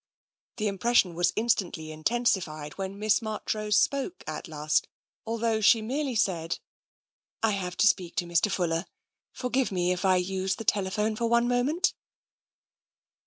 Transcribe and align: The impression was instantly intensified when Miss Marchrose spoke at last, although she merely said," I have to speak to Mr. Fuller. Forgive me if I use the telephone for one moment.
The 0.57 0.67
impression 0.67 1.13
was 1.13 1.31
instantly 1.35 1.91
intensified 1.91 2.73
when 2.73 2.97
Miss 2.97 3.21
Marchrose 3.21 3.77
spoke 3.77 4.23
at 4.25 4.47
last, 4.47 4.87
although 5.27 5.61
she 5.61 5.83
merely 5.83 6.15
said," 6.15 6.57
I 7.43 7.51
have 7.51 7.77
to 7.77 7.85
speak 7.87 8.15
to 8.15 8.25
Mr. 8.25 8.49
Fuller. 8.49 8.87
Forgive 9.31 9.71
me 9.71 9.91
if 9.91 10.03
I 10.03 10.15
use 10.15 10.55
the 10.55 10.63
telephone 10.65 11.15
for 11.15 11.27
one 11.27 11.47
moment. 11.47 11.93